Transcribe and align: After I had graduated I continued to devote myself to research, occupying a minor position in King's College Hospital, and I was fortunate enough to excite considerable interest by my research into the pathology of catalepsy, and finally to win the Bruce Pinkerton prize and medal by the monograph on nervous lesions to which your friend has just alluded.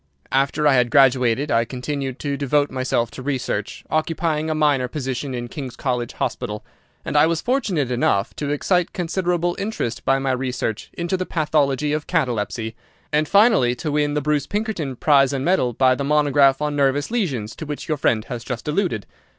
After 0.31 0.67
I 0.67 0.73
had 0.73 0.89
graduated 0.89 1.51
I 1.51 1.63
continued 1.63 2.17
to 2.21 2.35
devote 2.35 2.71
myself 2.71 3.11
to 3.11 3.21
research, 3.21 3.85
occupying 3.87 4.49
a 4.49 4.55
minor 4.55 4.87
position 4.87 5.35
in 5.35 5.47
King's 5.47 5.75
College 5.75 6.13
Hospital, 6.13 6.65
and 7.05 7.15
I 7.15 7.27
was 7.27 7.39
fortunate 7.39 7.91
enough 7.91 8.35
to 8.37 8.49
excite 8.49 8.93
considerable 8.93 9.55
interest 9.59 10.03
by 10.03 10.17
my 10.17 10.31
research 10.31 10.89
into 10.93 11.17
the 11.17 11.27
pathology 11.27 11.93
of 11.93 12.07
catalepsy, 12.07 12.75
and 13.13 13.27
finally 13.27 13.75
to 13.75 13.91
win 13.91 14.15
the 14.15 14.21
Bruce 14.21 14.47
Pinkerton 14.47 14.95
prize 14.95 15.33
and 15.33 15.45
medal 15.45 15.71
by 15.71 15.93
the 15.93 16.03
monograph 16.03 16.63
on 16.63 16.75
nervous 16.75 17.11
lesions 17.11 17.55
to 17.57 17.67
which 17.67 17.87
your 17.87 17.97
friend 17.97 18.25
has 18.25 18.43
just 18.43 18.67
alluded. 18.67 19.05